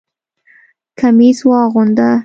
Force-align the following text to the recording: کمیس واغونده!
کمیس 0.99 1.37
واغونده! 1.47 2.11